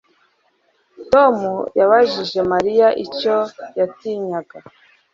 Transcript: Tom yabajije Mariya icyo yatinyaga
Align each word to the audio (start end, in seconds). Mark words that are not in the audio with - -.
Tom 1.11 1.35
yabajije 1.79 2.39
Mariya 2.51 2.87
icyo 3.05 3.35
yatinyaga 3.79 4.57